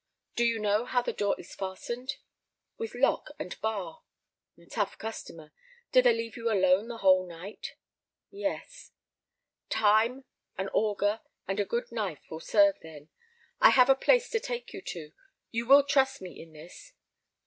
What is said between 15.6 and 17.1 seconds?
will trust me in this?"